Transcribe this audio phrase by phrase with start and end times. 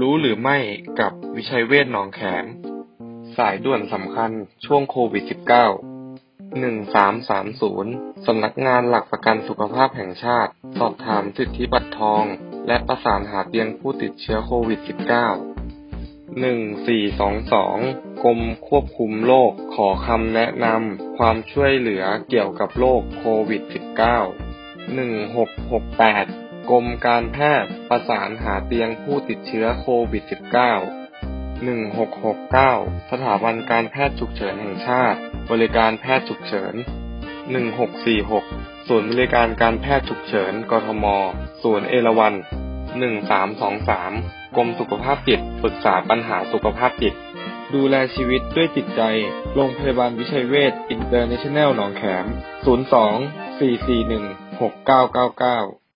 [0.00, 0.58] รู้หรือไม่
[1.00, 2.44] กับวิชัยเวชหนองแขม
[3.36, 4.30] สายด่วนสำคัญ
[4.64, 5.24] ช่วงโควิด
[5.90, 7.92] -19 หนึ่งสามสามศูนย์
[8.26, 12.24] สำนักงานหลักประกันสุขภาพแห่งชาติ สอบถามสิทธิบัตรทอง
[12.66, 14.80] และประสานหาเตียงผู้ติดเชื้อโควิด
[15.58, 17.78] -19 หนึ่งสี่สองสอง
[18.24, 23.62] กรมควบคุมโรคขอคำแนะนำความช่วยเหลือเกี่ยวกับโรคโควิด
[24.28, 25.38] -19 หนึ่งห
[26.70, 30.24] กรมการแพทย์ประสานหาเตียงผู้ติดเชื้อโควิด
[30.94, 32.74] -19 หนึ่งหกหกเก้า
[33.10, 35.18] สถาบันการแพทย์ฉุกเฉินแห่งชาติ
[35.50, 36.74] บริการแพทย์ฉุกเฉิน
[37.50, 38.44] หนึ่งหกสี่หก
[38.88, 41.04] ศูนย์บริการการแพทย์ฉุกเฉิน กทม
[41.62, 42.34] ศูนย์เอราวัณ
[42.98, 44.12] หนึ่งสามสองสาม
[44.56, 47.14] กรมสุขภาพจิตปรึกษาปัญหาสุขภาพจิต
[47.74, 49.02] ดูแลชีวิตด้วยจิตใจ
[49.54, 52.26] โรงพยาบาลวิชัยเวชอินเตอร์เนชั่นแนลหนองแขม
[52.64, 52.66] 02
[53.58, 55.83] 441 6999